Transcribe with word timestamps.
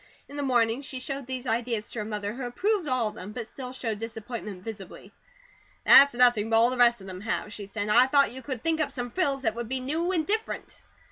In 0.27 0.35
the 0.35 0.41
morning, 0.41 0.81
she 0.81 0.99
showed 0.99 1.27
these 1.27 1.45
ideas 1.45 1.91
to 1.91 1.99
her 1.99 2.05
mother 2.05 2.33
who 2.33 2.41
approved 2.41 2.87
all 2.87 3.09
of 3.09 3.13
them, 3.13 3.33
but 3.33 3.45
still 3.45 3.71
showed 3.71 3.99
disappointment 3.99 4.63
visibly. 4.63 5.13
"That's 5.85 6.15
nothing 6.15 6.49
but 6.49 6.57
all 6.57 6.71
the 6.71 6.77
rest 6.77 7.01
of 7.01 7.05
them 7.07 7.21
have," 7.21 7.53
she 7.53 7.67
said. 7.67 7.87
"I 7.87 8.07
thought 8.07 8.31
you 8.31 8.41
could 8.41 8.63
think 8.63 8.81
up 8.81 8.91
some 8.91 9.11
frills 9.11 9.43
that 9.43 9.53
would 9.53 9.69
be 9.69 9.79
new, 9.79 10.11
and 10.11 10.25
different." 10.25 10.75